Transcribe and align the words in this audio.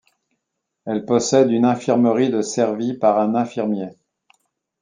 Elle 0.85 1.05
possède 1.05 1.51
une 1.51 1.63
infirmerie 1.63 2.31
de 2.31 2.41
servie 2.41 2.95
par 2.95 3.19
un 3.19 3.35
infirmier. 3.35 3.89